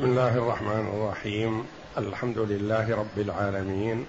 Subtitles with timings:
[0.00, 1.64] بسم الله الرحمن الرحيم.
[1.98, 4.06] الحمد لله رب العالمين.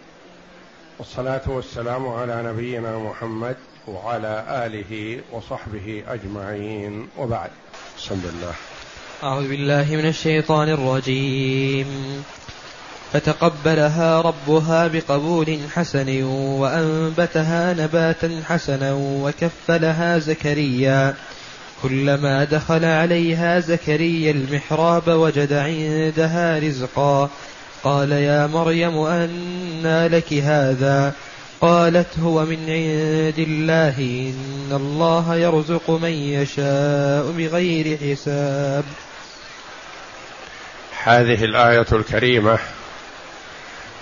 [1.00, 3.56] والصلاة والسلام على نبينا محمد
[3.88, 7.08] وعلى آله وصحبه أجمعين.
[7.18, 7.50] وبعد.
[7.98, 8.54] بسم الله.
[9.24, 12.24] أعوذ بالله من الشيطان الرجيم.
[13.14, 21.14] فتقبلها ربها بقبول حسن وأنبتها نباتا حسنا وكفلها زكريا.
[21.84, 27.30] كلما دخل عليها زكريا المحراب وجد عندها رزقا.
[27.84, 31.14] قال يا مريم أنى لك هذا؟
[31.62, 38.84] قالت هو من عند الله إن الله يرزق من يشاء بغير حساب.
[41.04, 42.60] هذه الآية الكريمة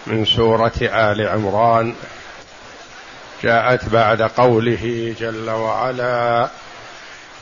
[0.08, 1.94] من سورة آل عمران
[3.44, 6.50] جاءت بعد قوله جل وعلا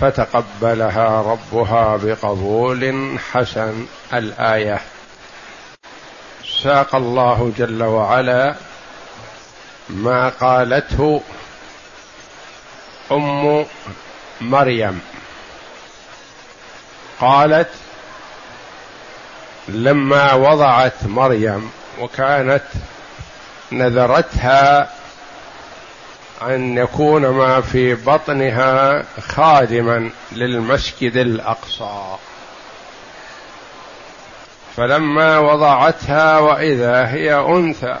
[0.00, 4.80] فتقبلها ربها بقبول حسن الآية.
[6.62, 8.54] ساق الله جل وعلا
[9.88, 11.20] ما قالته
[13.12, 13.66] أم
[14.40, 15.00] مريم.
[17.20, 17.70] قالت
[19.68, 22.64] لما وضعت مريم وكانت
[23.72, 24.93] نذرتها
[26.46, 32.16] أن يكون ما في بطنها خادما للمسجد الأقصى.
[34.76, 37.96] فلما وضعتها وإذا هي أنثى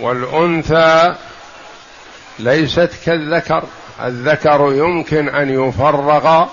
[0.00, 1.14] والأنثى
[2.38, 3.64] ليست كالذكر
[4.02, 6.46] الذكر يمكن أن يفرغ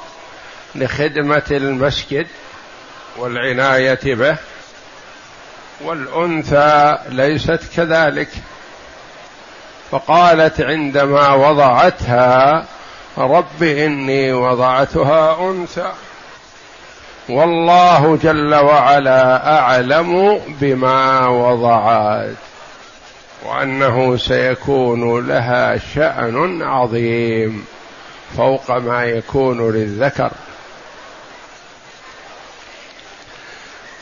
[0.75, 2.27] لخدمة المسجد
[3.17, 4.37] والعناية به
[5.81, 8.29] والأنثى ليست كذلك.
[9.91, 12.65] فقالت عندما وضعتها
[13.17, 15.91] رب إني وضعتها أنثى.
[17.29, 22.35] والله جل وعلا أعلم بما وضعت
[23.45, 27.65] وأنه سيكون لها شأن عظيم
[28.37, 30.31] فوق ما يكون للذكر.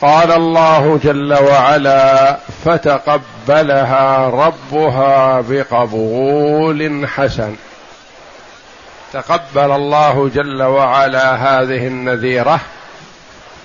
[0.00, 7.56] قال الله جل وعلا فتقبلها ربها بقبول حسن.
[9.12, 12.60] تقبل الله جل وعلا هذه النذيرة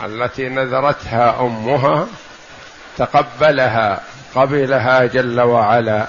[0.06, 2.08] التي نذرتها أمها
[2.98, 4.00] تقبلها
[4.36, 6.06] قبلها جل وعلا.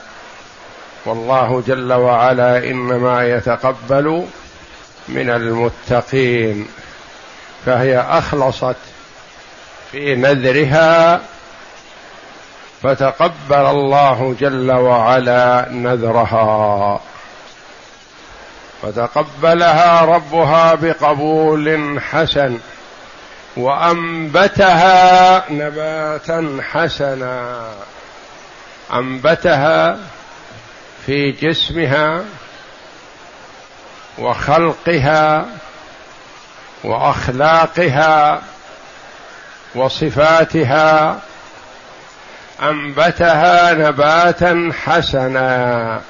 [1.07, 4.27] والله جل وعلا إنما يتقبل
[5.09, 6.67] من المتقين
[7.67, 8.77] فهي أخلصت
[9.93, 11.21] في نذرها
[12.83, 17.01] فتقبل الله جل وعلا نذرها.
[18.83, 22.59] فتقبلها ربها بقبول حسن
[23.57, 27.69] وأنبتها نباتا حسنا.
[28.95, 29.99] أنبتها
[31.07, 32.25] في جسمها
[34.19, 35.47] وخلقها
[36.85, 38.43] وأخلاقها
[39.75, 41.21] وصفاتها
[42.63, 46.01] أنبتها نباتا حسنا.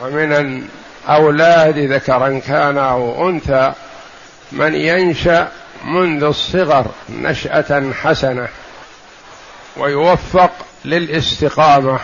[0.00, 0.32] ومن
[1.08, 3.72] الأولاد ذكرا كان أو أنثى
[4.52, 5.48] من ينشأ
[5.84, 8.48] منذ الصغر نشأة حسنة
[9.76, 10.50] ويوفق
[10.84, 11.98] للاستقامة.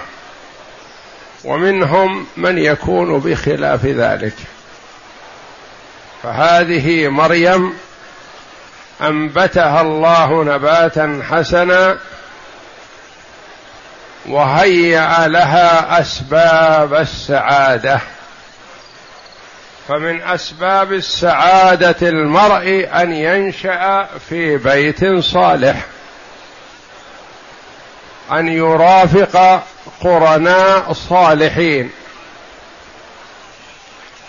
[1.44, 4.34] ومنهم من يكون بخلاف ذلك.
[6.22, 7.72] فهذه مريم
[9.00, 11.98] أنبتها الله نباتا حسنا
[14.26, 18.00] وهيأ لها أسباب السعادة.
[19.88, 25.86] فمن أسباب السعادة المرء أن ينشأ في بيت صالح.
[28.32, 29.62] أن يرافق
[30.00, 31.91] قرناء صالحين.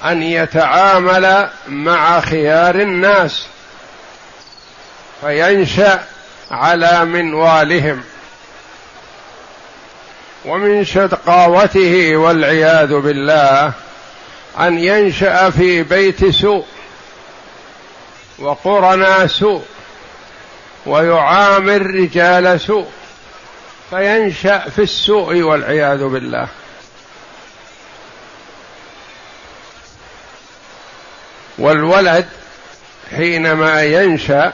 [0.06, 3.48] أن يتعامل مع خيار الناس.
[5.22, 6.04] فينشأ
[6.52, 8.04] على منوالهم.
[10.46, 13.74] ومن شقاوته والعياذ بالله
[14.60, 16.66] أن ينشأ في بيت سوء
[18.40, 19.66] وقرنا سوء
[20.86, 22.88] ويعامل رجال سوء.
[23.90, 26.48] فينشأ في السوء والعياذ بالله.
[31.58, 32.30] والولد
[33.16, 34.54] حينما ينشأ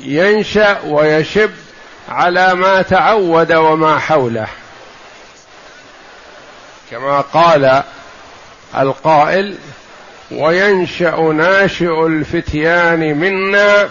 [0.00, 1.50] ينشأ ويشب
[2.08, 4.46] على ما تعود وما حوله.
[6.90, 7.82] كما قال
[8.78, 9.54] القائل
[10.30, 13.88] وينشأ ناشئ الفتيان منا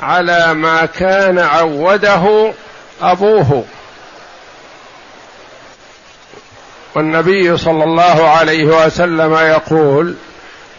[0.00, 2.52] على ما كان عوده
[3.02, 3.64] أبوه.
[6.94, 10.14] والنبي صلى الله عليه وسلم يقول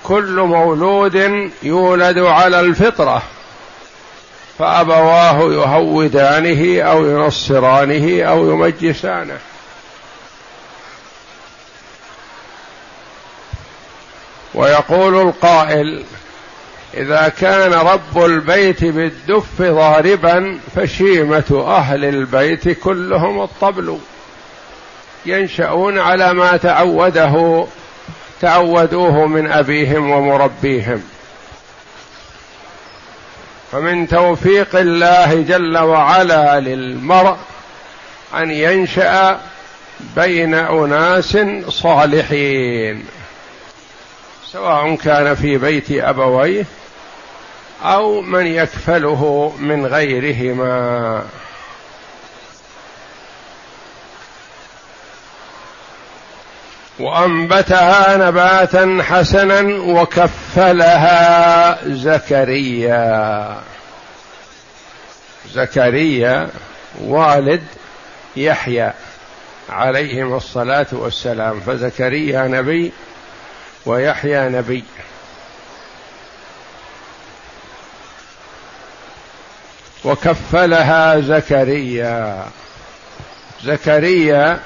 [0.03, 1.15] كل مولود
[1.63, 3.21] يولد على الفطرة.
[4.59, 9.38] فأبواه يهودانه أو ينصرانه أو يمجسانه.
[14.53, 16.03] ويقول القائل
[16.94, 23.97] إذا كان رب البيت بالدف ضاربا فشيمة أهل البيت كلهم الطبل.
[25.25, 27.65] ينشأون على ما تعوده
[28.41, 31.03] تعودوه من أبيهم ومربيهم.
[33.71, 37.38] فمن توفيق الله جل وعلا للمرء
[38.36, 39.39] أن ينشأ
[40.16, 41.38] بين أناس
[41.68, 43.06] صالحين
[44.45, 46.66] سواء كان في بيت أبويه
[47.83, 51.24] أو من يكفله من غيرهما.
[57.00, 63.57] وأنبتها نباتا حسنا وكفلها زكريا.
[65.54, 66.50] زكريا
[67.01, 67.63] والد
[68.36, 68.92] يحيى
[69.69, 71.60] عليهم الصلاة والسلام.
[71.60, 72.92] فزكريا نبي
[73.86, 74.84] ويحيى نبي.
[80.06, 82.46] وكفلها زكريا.
[83.63, 84.60] زكريا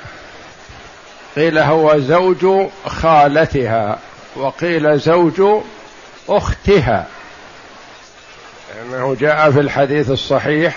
[1.35, 3.99] قيل هو زوج خالتها
[4.35, 5.41] وقيل زوج
[6.29, 7.07] أختها.
[8.75, 10.75] لأنه جاء في الحديث الصحيح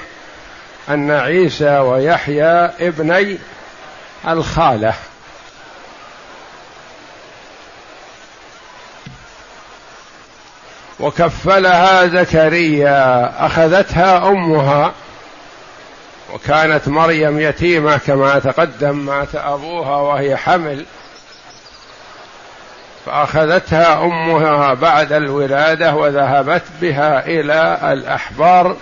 [0.89, 3.39] أن عيسى ويحيى ابني
[4.29, 4.95] الخالة.
[11.01, 14.93] وكفلها زكريا أخذتها أمها.
[16.35, 20.85] وكانت مريم يتيمة كما تقدم مات أبوها وهي حمل.
[23.07, 28.77] فأخذتها أمها بعد الولادة وذهبت بها إلى الأحبار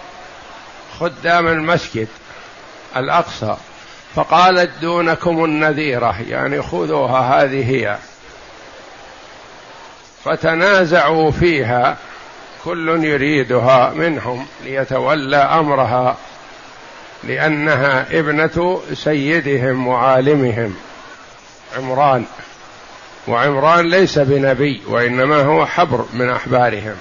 [1.01, 2.09] خدام المسجد
[2.97, 3.57] الأقصى.
[4.15, 7.97] فقالت دونكم النذيرة يعني خذوها هذه هي.
[10.25, 11.97] فتنازعوا فيها
[12.65, 16.17] كل يريدها منهم ليتولى أمرها.
[17.27, 20.77] لأنها ابنة سيدهم وعالمهم.
[21.77, 22.25] عمران.
[23.29, 26.97] وعمران ليس بنبي وإنما هو حبر من أحبارهم.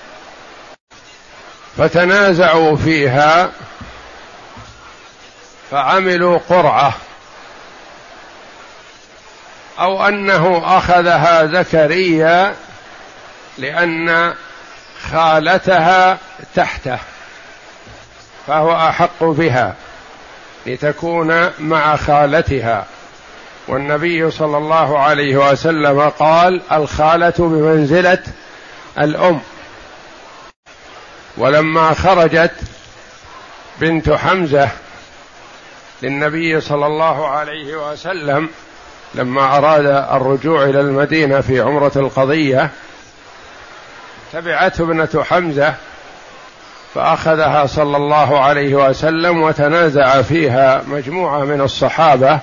[1.77, 3.51] فتنازعوا فيها
[5.71, 6.93] فعملوا قرعة.
[9.79, 12.55] أو أنه أخذها زكريا
[13.57, 14.33] لأن
[15.11, 16.17] خالتها
[16.55, 16.99] تحته
[18.47, 19.75] فهو أحق بها.
[20.65, 22.85] لتكون مع خالتها.
[23.67, 28.23] والنبي صلى الله عليه وسلم قال الخالة بمنزلة
[28.99, 29.39] الأم.
[31.37, 32.53] ولما خرجت
[33.81, 34.69] بنت حمزة
[36.01, 38.49] للنبي صلى الله عليه وسلم
[39.15, 42.69] لما أراد الرجوع إلى المدينة في عمرة القضية
[44.33, 45.73] تبعته ابنة حمزة
[46.93, 52.39] فأخذها صلى الله عليه وسلم وتنازع فيها مجموعة من الصحابة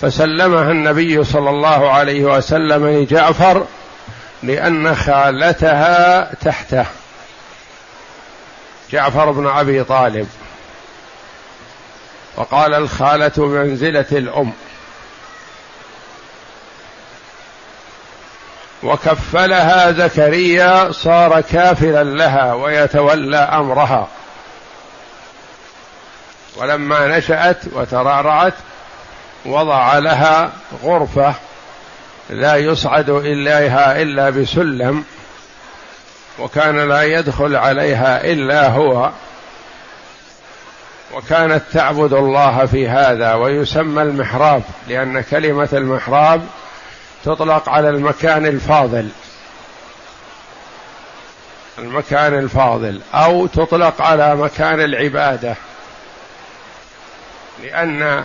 [0.00, 3.66] فسلمها النبي صلى الله عليه وسلم لجعفر
[4.42, 6.86] لأن خالتها تحته.
[8.90, 10.28] جعفر بن أبي طالب.
[12.36, 14.52] وقال الخالة منزله الأم.
[18.82, 24.08] وكفلها زكريا صار كافلا لها ويتولى أمرها.
[26.56, 28.54] ولما نشأت وترعرعت
[29.44, 30.52] وضع لها
[30.84, 31.34] غرفة
[32.30, 35.04] لا يصعد إليها إلا بسلم
[36.38, 39.10] وكان لا يدخل عليها إلا هو.
[41.14, 46.42] وكانت تعبد الله في هذا ويسمى المحراب لأن كلمة المحراب
[47.24, 49.08] تطلق على المكان الفاضل.
[51.78, 53.00] المكان الفاضل.
[53.14, 55.56] أو تطلق على مكان العبادة.
[57.62, 58.24] لأن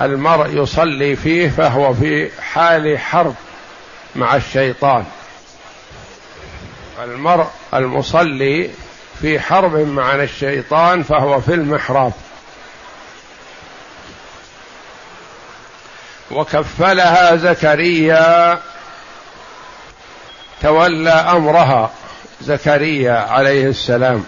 [0.00, 3.34] المرء يصلي فيه فهو في حال حرب
[4.16, 5.04] مع الشيطان.
[7.04, 8.70] المرء المصلي
[9.20, 12.12] في حرب مع الشيطان فهو في المحراب.
[16.30, 18.58] وكفلها زكريا.
[20.62, 21.90] تولى أمرها
[22.40, 24.24] زكريا عليه السلام.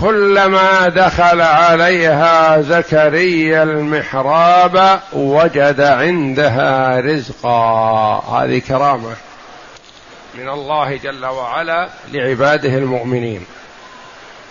[0.00, 8.18] كلما دخل عليها زكريا المحراب وجد عندها رزقا.
[8.18, 9.14] هذه كرامة
[10.34, 13.46] من الله جل وعلا لعباده المؤمنين.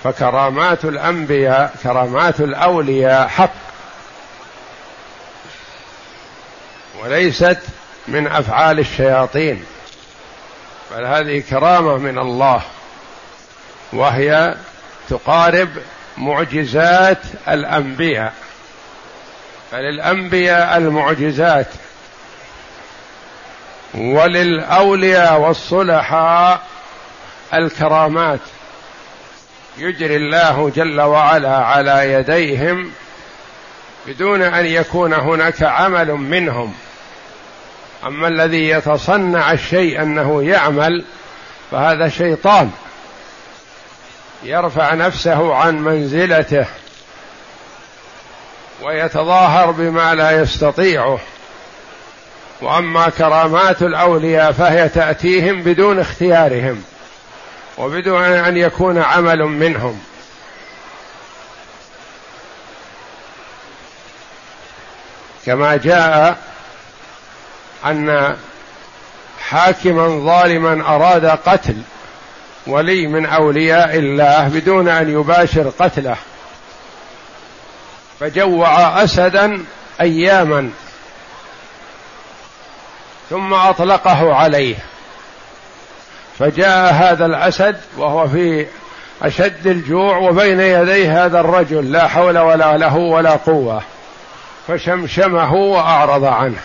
[0.04, 3.69] فكرامات الأنبياء كرامات الأولياء حق.
[7.04, 7.60] وليست
[8.08, 9.66] من أفعال الشياطين
[10.96, 12.62] بل هذه كرامة من الله
[13.94, 14.56] وهي
[15.10, 15.70] تقارب
[16.18, 18.34] معجزات الأنبياء.
[19.72, 21.68] فللأنبياء المعجزات
[23.94, 26.62] وللأولياء والصلحاء
[27.54, 28.40] الكرامات.
[29.78, 32.92] يجري الله جل وعلا على يديهم
[34.08, 36.74] بدون أن يكون هناك عمل منهم.
[38.06, 41.06] أما الذي يتصنع الشيء أنه يعمل
[41.72, 42.72] فهذا شيطان
[44.44, 46.66] يرفع نفسه عن منزلته
[48.82, 51.20] ويتظاهر بما لا يستطيعه.
[52.62, 56.84] وأما كرامات الأولياء فهي تأتيهم بدون اختيارهم
[57.78, 60.02] وبدون أن يكون عمل منهم.
[65.46, 66.38] كما جاء
[67.86, 68.36] أن
[69.40, 71.76] حاكما ظالما أراد قتل
[72.68, 76.16] ولي من أولياء الله بدون أن يباشر قتله.
[78.20, 79.66] فجوع أسدا
[80.02, 80.70] أياما.
[83.30, 84.76] ثم أطلقه عليه.
[86.40, 88.66] فجاء هذا الأسد وهو في
[89.22, 93.82] أشد الجوع وبين يديه هذا الرجل لا حول ولا له ولا قوة.
[94.68, 96.60] فشمشمه وأعرض عنه.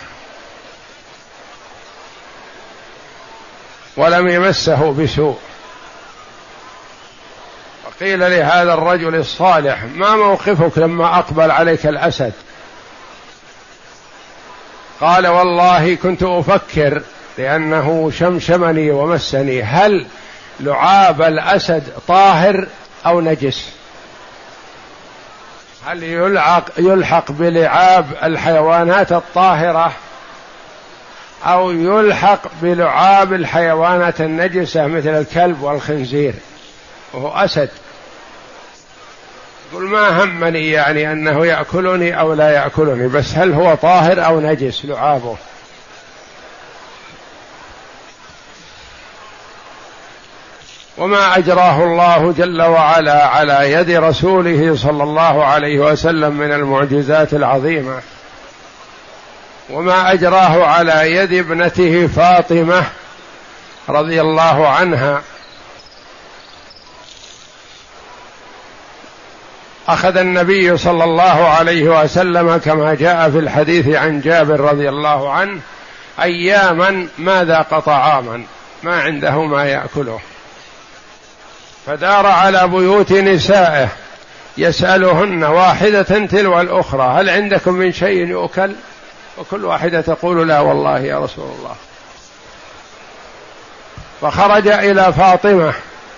[3.97, 5.37] ولم يمسه بسوء.
[7.85, 12.33] وقيل لهذا الرجل الصالح ما موقفك لما أقبل عليك الأسد؟
[15.01, 17.01] قال والله كنت أفكر
[17.37, 20.07] لأنه شمشمني ومسني هل
[20.59, 22.67] لعاب الأسد طاهر
[23.05, 23.69] أو نجس؟
[25.87, 29.91] هل يلحق يلحق بلعاب الحيوانات الطاهرة
[31.43, 36.33] أو يلحق بلعاب الحيوانات النجسة مثل الكلب والخنزير.
[37.13, 37.69] وهو أسد.
[39.71, 44.85] يقول ما همني يعني أنه يأكلني أو لا يأكلني بس هل هو طاهر أو نجس
[44.85, 45.35] لعابه؟
[50.97, 58.01] وما أجراه الله جل وعلا على يد رسوله صلى الله عليه وسلم من المعجزات العظيمة.
[59.69, 62.83] وما أجراه على يد ابنته فاطمة
[63.89, 65.21] رضي الله عنها.
[69.87, 75.59] أخذ النبي صلى الله عليه وسلم كما جاء في الحديث عن جابر رضي الله عنه
[76.21, 78.43] أياما ما ذاق طعاما
[78.83, 80.19] ما عنده ما يأكله.
[81.85, 83.89] فدار على بيوت نسائه
[84.57, 88.71] يسألهن واحدة تلو الأخرى هل عندكم من شيء يؤكل؟
[89.37, 91.75] وكل واحدة تقول لا والله يا رسول الله.
[94.21, 95.73] فخرج إلى فاطمة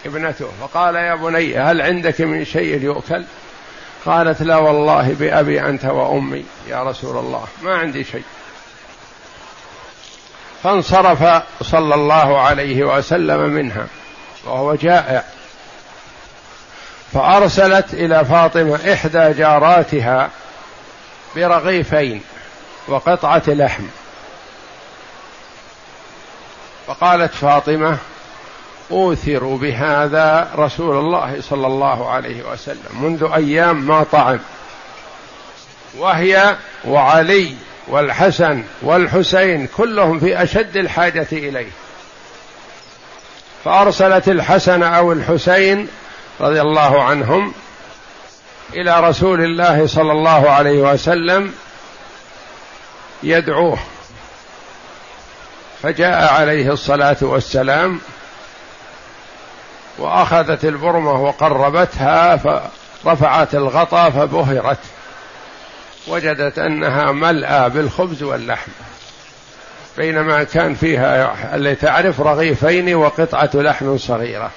[0.06, 3.26] ابنته فقال يا بني هل عندك من شيء يؤكل؟
[4.06, 8.24] قالت لا والله بأبي أنت وأمي يا رسول الله ما عندي شيء.
[10.64, 13.88] فانصرف صلى الله عليه وسلم منها
[14.46, 15.24] وهو جائع.
[17.14, 20.30] فأرسلت إلى فاطمة إحدى جاراتها
[21.36, 22.22] برغيفين.
[22.88, 23.84] وقطعة لحم.
[26.88, 27.98] فقالت فاطمة
[28.92, 34.40] اوثر بهذا رسول الله صلى الله عليه وسلم منذ أيام ما طعم.
[35.98, 37.56] وهي وعلي
[37.88, 41.72] والحسن والحسين كلهم في أشد الحاجة إليه.
[43.66, 45.88] فأرسلت الحسن أو الحسين
[46.40, 47.54] رضي الله عنهم
[48.74, 51.54] إلى رسول الله صلى الله عليه وسلم
[53.24, 53.80] يدعوه.
[55.84, 58.00] فجاء عليه الصلاة والسلام
[59.98, 62.40] وأخذت البرمة وقربتها
[63.06, 64.80] رفعت الغطاء فبهرت.
[66.08, 68.72] وجدت أنها ملأى بالخبز واللحم.
[69.98, 74.52] بينما كان فيها اللي تعرف رغيفين وقطعة لحم صغيرة.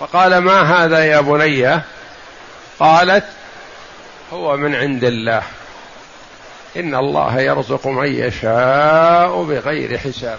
[0.00, 1.80] فقال ما هذا يا بني؟
[2.80, 3.24] قالت
[4.32, 5.42] هو من عند الله.
[6.76, 10.38] إن الله يرزق من يشاء بغير حساب.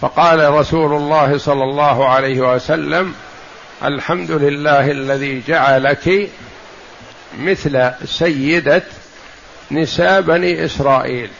[0.00, 3.14] فقال رسول الله صلى الله عليه وسلم
[3.84, 6.30] الحمد لله الذي جعلك
[7.38, 8.82] مثل سيدة
[9.70, 11.30] نساء بني إسرائيل.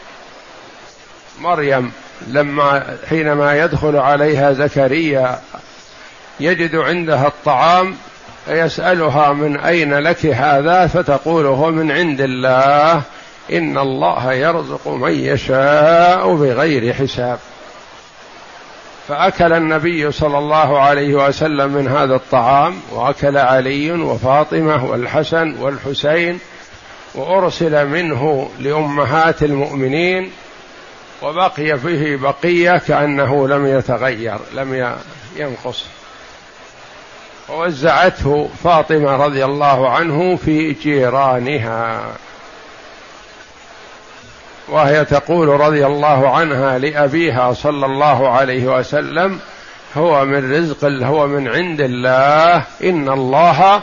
[1.39, 1.91] مريم
[2.27, 5.41] لما حينما يدخل عليها زكريا
[6.39, 7.97] يجد عندها الطعام
[8.47, 13.01] فيسألها من أين لك هذا فتقول هو من عند الله.
[13.51, 17.39] إن الله يرزق من يشاء بغير حساب.
[19.07, 26.39] فأكل النبي صلى الله عليه وسلم من هذا الطعام وأكل علي وفاطمة والحسن والحسين
[27.15, 30.31] وأرسل منه لأمهات المؤمنين
[31.21, 34.95] وبقي فيه بقية كأنه لم يتغير لم
[35.35, 35.85] ينقص.
[37.49, 42.03] ووزعته فاطمة رضي الله عنه في جيرانها.
[44.69, 49.39] وهي تقول رضي الله عنها لأبيها صلى الله عليه وسلم
[49.97, 53.81] هو من رزق هو من عند الله إن الله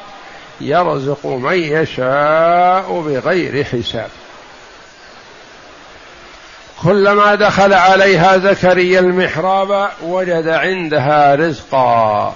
[0.60, 4.08] يرزق من يشاء بغير حساب.
[6.82, 12.34] كلما دخل عليها زكريا المحراب وجد عندها رزقا.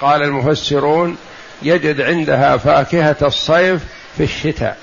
[0.00, 1.16] قال المفسرون
[1.62, 3.82] يجد عندها فاكهة الصيف
[4.16, 4.76] في الشتاء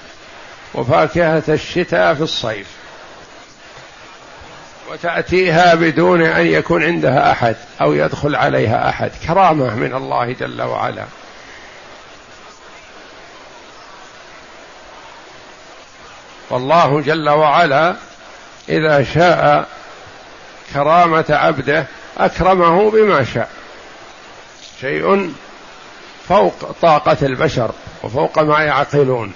[0.74, 2.68] وفاكهة الشتاء في الصيف.
[4.92, 9.12] وتأتيها بدون أن يكون عندها أحد أو يدخل عليها أحد.
[9.28, 11.06] كرامة من الله جل وعلا.
[16.50, 17.96] والله جل وعلا
[18.70, 19.68] إذا شاء
[20.74, 21.86] كرامة عبده
[22.18, 23.50] أكرمه بما شاء.
[24.82, 25.34] شيء
[26.30, 27.72] فوق طاقة البشر
[28.04, 29.34] وفوق ما يعقلون.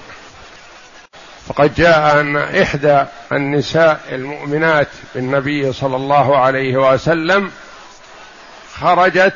[1.48, 7.52] فقد جاء أن إحدى النساء المؤمنات بالنبي صلى الله عليه وسلم
[8.74, 9.36] خرجت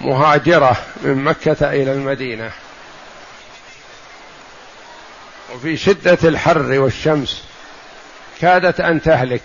[0.00, 2.50] مهاجرة من مكة إلى المدينة.
[5.54, 7.44] وفي شدة الحر والشمس
[8.40, 9.42] كادت أن تهلك.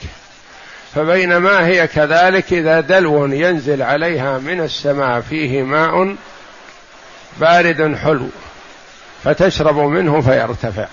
[0.95, 6.15] فبينما هي كذلك إذا دلو ينزل عليها من السماء فيه ماء
[7.39, 8.29] بارد حلو
[9.23, 10.85] فتشرب منه فيرتفع.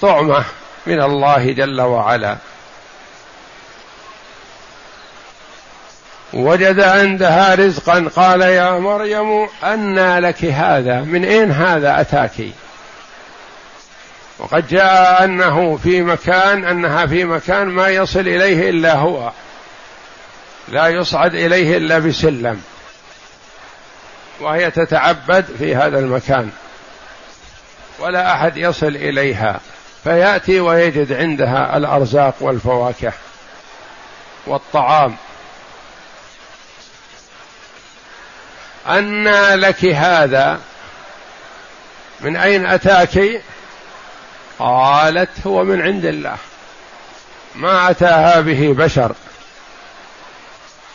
[0.00, 0.44] طعمة
[0.86, 2.36] من الله جل وعلا.
[6.32, 12.32] وجد عندها رزقا قال يا مريم أنى لك هذا من أين هذا أتاك؟
[14.38, 19.30] وقد جاء أنه في مكان أنها في مكان ما يصل إليه إلا هو.
[20.68, 22.62] لا يصعد إليه إلا بسلم.
[24.40, 26.50] وهي تتعبد في هذا المكان.
[27.98, 29.60] ولا أحد يصل إليها.
[30.04, 33.12] فيأتي ويجد عندها الأرزاق والفواكه
[34.46, 35.16] والطعام.
[38.88, 40.60] أنى لك هذا.
[42.20, 43.42] من أين أتاك؟
[44.58, 46.36] قالت هو من عند الله.
[47.54, 49.12] ما أتاها به بشر.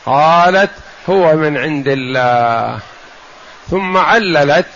[0.05, 0.71] قالت
[1.09, 2.79] هو من عند الله.
[3.71, 4.67] ثم عللت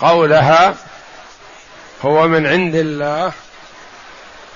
[0.00, 0.74] قولها
[2.04, 3.32] هو من عند الله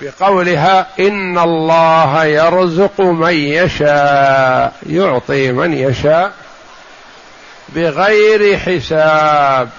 [0.01, 6.33] بقولها إن الله يرزق من يشاء يعطي من يشاء
[7.69, 9.69] بغير حساب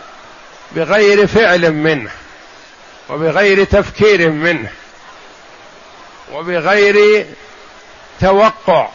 [0.76, 2.10] بغير فعل منه.
[3.10, 4.68] وبغير تفكير منه.
[6.32, 7.26] وبغير
[8.20, 8.88] توقع.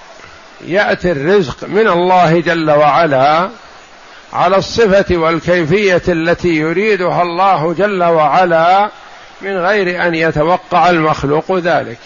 [0.62, 3.50] يأتي الرزق من الله جل وعلا
[4.34, 8.90] على الصفة والكيفية التي يريدها الله جل وعلا
[9.42, 11.98] من غير أن يتوقع المخلوق ذلك.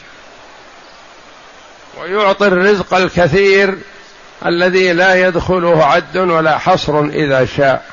[2.02, 3.78] ويعطي الرزق الكثير
[4.46, 7.93] الذي لا يدخله عد ولا حصر إذا شاء.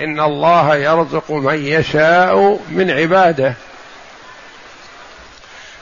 [0.00, 3.54] إن الله يرزق من يشاء من عباده.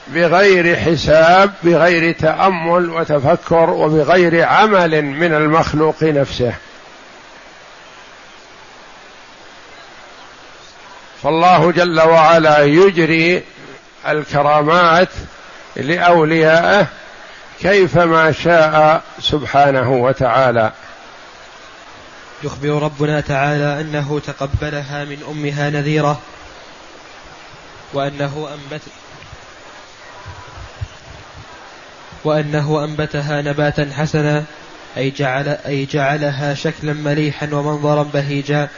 [0.07, 6.53] بغير حساب بغير تأمل وتفكر وبغير عمل من المخلوق نفسه.
[11.23, 13.43] فالله جل وعلا يجري
[14.07, 15.09] الكرامات
[15.75, 16.87] لأوليائه
[17.61, 20.71] كيفما شاء سبحانه وتعالى.
[22.43, 26.21] يخبر ربنا تعالى أنه تقبلها من أمها نذيرة
[27.93, 28.81] وأنه انبت
[32.23, 34.43] وأنه أنبتها نباتا حسنا
[34.97, 38.69] أي, جعل أي جعلها شكلا مليحا ومنظرا بهيجا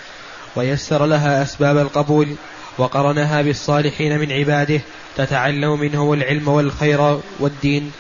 [0.56, 2.36] ويسر لها أسباب القبول
[2.78, 4.82] وقرنها بالصالحين من عباده
[5.18, 7.92] تتعلم منهم العلم والخير والدين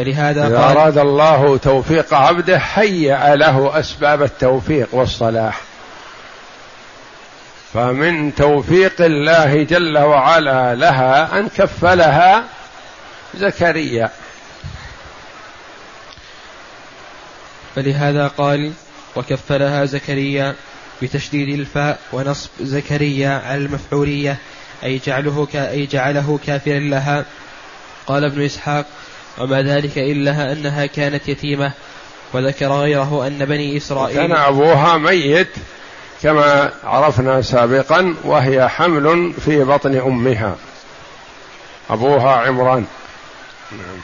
[0.00, 5.60] فلهذا إذا قال أراد الله توفيق عبده هيأ له أسباب التوفيق والصلاح.
[7.74, 12.44] فمن توفيق الله جل وعلا لها أن كفلها
[13.34, 14.10] زكريا.
[17.76, 18.72] فلهذا قال
[19.16, 20.54] وكفلها زكريا
[21.02, 24.38] بتشديد الفاء ونصب زكريا على المفعولية
[24.84, 27.24] أي جعله أي جعله كافرا لها.
[28.06, 28.86] قال ابن إسحاق
[29.38, 31.72] وما ذلك إلا أنها كانت يتيمة
[32.32, 35.48] وذكر غيره أن بني إسرائيل كان أبوها ميت
[36.22, 40.56] كما عرفنا سابقا وهي حمل في بطن أمها.
[41.90, 42.84] أبوها عمران.
[43.72, 44.00] نعم.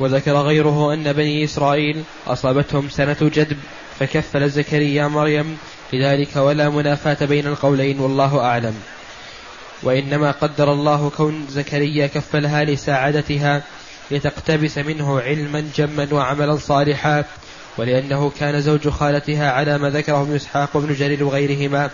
[0.00, 3.58] وذكر غيره أن بني إسرائيل أصابتهم سنة جدب
[4.00, 5.58] فكفل زكريا مريم
[5.92, 8.74] لذلك ولا منافاة بين القولين والله أعلم.
[9.82, 13.62] وإنما قدر الله كون زكريا كفلها لساعدتها
[14.10, 17.24] لتقتبس منه علما جما وعملا صالحا
[17.78, 21.90] ولأنه كان زوج خالتها على ما ذكره ابن إسحاق وابن جرير وغيرهما.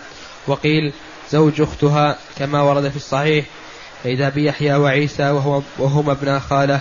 [0.47, 0.93] وقيل
[1.31, 3.45] زوج أختها كما ورد في الصحيح
[4.05, 6.81] فإذا بيحيى وعيسى وهو وهما ابنا خالة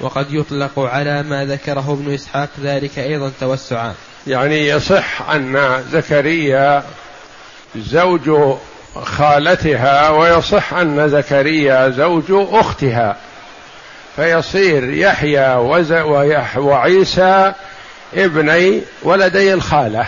[0.00, 3.94] وقد يطلق على ما ذكره ابن إسحاق ذلك أيضا توسعا.
[4.26, 6.84] يعني يصح أن زكريا
[7.76, 8.56] زوج
[9.04, 13.16] خالتها ويصح أن زكريا زوج أختها.
[14.16, 15.54] فيصير يحيى
[16.56, 17.52] وعيسى
[18.14, 20.06] ابني ولدي الخالة.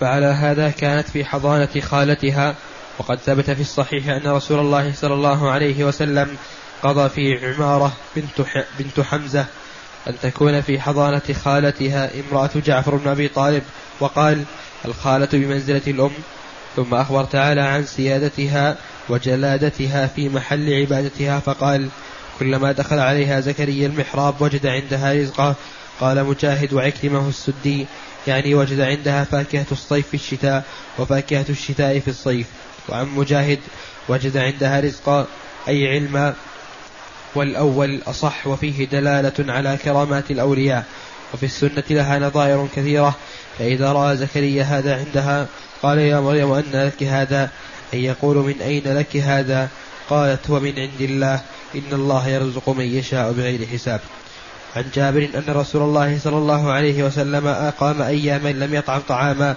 [0.00, 2.54] فعلى هذا كانت في حضانة خالتها
[2.98, 6.36] وقد ثبت في الصحيح أن رسول الله صلى الله عليه وسلم
[6.82, 8.46] قضى في عمارة بنت,
[8.78, 9.44] بنت حمزة.
[10.08, 13.62] أن تكون في حضانة خالتها امرأة جعفر بن أبي طالب
[14.00, 14.44] وقال
[14.84, 16.10] الخالة بمنزلة الأم
[16.78, 18.76] ثم أخبر تعالى عن سيادتها
[19.08, 21.88] وجلادتها في محل عبادتها فقال
[22.38, 25.54] كلما دخل عليها زكريا المحراب وجد عندها رزقا
[26.00, 27.86] قال مجاهد وعكرمه السدي.
[28.26, 30.64] يعني وجد عندها فاكهة الصيف في الشتاء
[30.98, 32.46] وفاكهة الشتاء في الصيف.
[32.88, 33.58] وعن مجاهد
[34.08, 35.26] وجد عندها رزقا
[35.68, 36.34] أي علما
[37.34, 40.84] والأول أصح وفيه دلالة على كرامات الأولياء.
[41.34, 43.16] وفي السنة لها نظائر كثيرة.
[43.58, 45.46] فإذا رأى زكريا هذا عندها
[45.82, 47.50] قال يا مريم أن لك هذا؟
[47.94, 49.68] أي يقول من أين لك هذا؟
[50.10, 51.40] قالت هو من عند الله.
[51.74, 54.00] إن الله يرزق من يشاء بغير حساب.
[54.76, 59.54] عن جابر أن رسول الله صلى الله عليه وسلم أقام أياما لم يطعم طعاما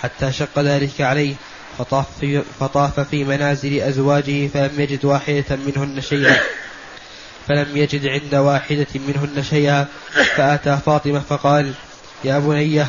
[0.00, 1.34] حتى شق ذلك عليه.
[1.78, 6.36] فطاف في, فطاف في منازل أزواجه فلم يجد واحدة منهن شيئا.
[7.48, 9.86] فلم يجد عند واحدة منهن شيئا
[10.36, 11.72] فأتى فاطمة فقال
[12.24, 12.86] يا بنية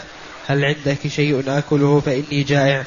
[0.47, 2.83] هل عندك شيء آكله فإني جائع؟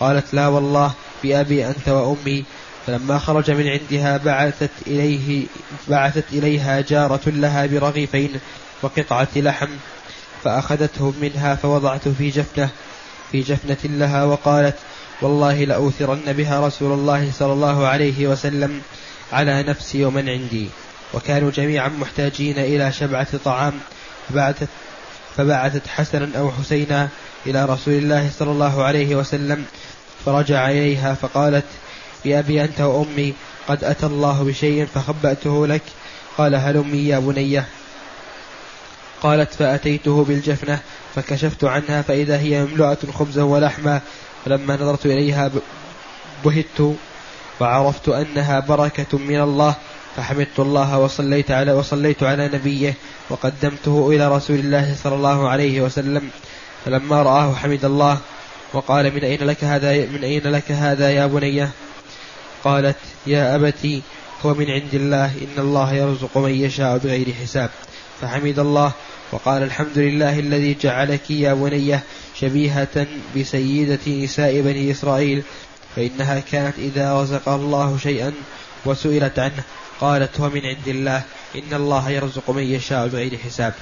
[0.00, 2.44] قالت لا والله بأبي أنت وأمي.
[2.86, 5.46] فلما خرج من عندها بعثت إليه
[5.88, 8.40] بعثت إليها جارة لها برغيفين
[8.82, 9.68] وقطعة لحم
[10.44, 12.68] فأخذته منها فوضعته في جفنة
[13.32, 14.76] في جفنة لها وقالت
[15.22, 18.80] والله لأوثرن بها رسول الله صلى الله عليه وسلم
[19.32, 20.68] على نفسي ومن عندي.
[21.14, 23.72] وكانوا جميعا محتاجين إلى شبعة طعام
[24.28, 24.68] فبعثت,
[25.36, 27.08] فبعثت حسنا أو حسينا
[27.46, 29.64] إلى رسول الله صلى الله عليه وسلم
[30.26, 31.64] فرجع إليها فقالت
[32.24, 33.34] بأبي أنت وأمي
[33.68, 35.82] قد أتى الله بشيء فخبأته لك؟
[36.38, 37.66] قال هلمي يا بنية
[39.22, 40.78] قالت فأتيته بالجفنة
[41.14, 44.00] فكشفت عنها فإذا هي مملوءة خبزا ولحما
[44.44, 45.50] فلما نظرت إليها
[46.44, 46.96] بهت
[47.60, 49.74] وعرفت أنها بركة من الله
[50.16, 52.94] فحمدت الله وصليت على وصليت على نبيه
[53.30, 56.30] وقدمته إلى رسول الله صلى الله عليه وسلم.
[56.84, 58.18] فلما رآه حمد الله
[58.72, 61.70] وقال من أين لك هذا من أين لك هذا يا بنية
[62.64, 62.96] قالت
[63.26, 64.02] يا أبتي
[64.46, 67.70] هو من عند الله إن الله يرزق من يشاء بغير حساب.
[68.20, 68.92] فحمد الله
[69.32, 72.02] وقال الحمد لله الذي جعلك يا بنية
[72.34, 75.42] شبيهة بسيدة نساء بني إسرائيل
[75.96, 78.32] فإنها كانت إذا رزق الله شيئا
[78.84, 79.62] وسئلت عنه.
[80.02, 81.22] قالت هو من عند الله
[81.56, 83.74] إن الله يرزق من يشاء بغير حساب.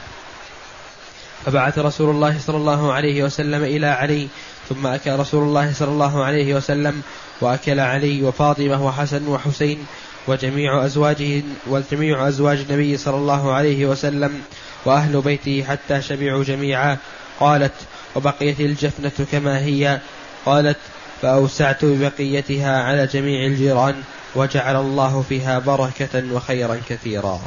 [1.46, 4.28] فبعث رسول الله صلى الله عليه وسلم إلى علي
[4.68, 7.02] ثم أكل رسول الله صلى الله عليه وسلم
[7.40, 9.87] وأكل علي وفاطمة وحسن وحسين
[10.28, 14.42] وجميع أزواجه وجميع أزواج النبي صلى الله عليه وسلم
[14.85, 16.98] وأهل بيته حتى شبعوا جميعا.
[17.40, 17.74] قالت
[18.14, 20.00] وبقيت الجفنة كما هي؟
[20.46, 20.78] قالت
[21.22, 24.02] فأوسعت ببقيتها على جميع الجيران.
[24.35, 27.40] وجعل الله فيها بركة وخيرا كثيرا.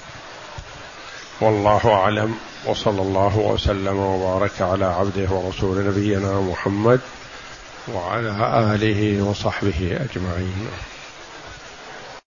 [1.41, 2.35] والله أعلم.
[2.65, 6.99] وصلى الله وسلم وبارك على عبده ورسول نبينا محمد
[7.93, 8.29] وعلى
[8.75, 10.67] آله وصحبه أجمعين.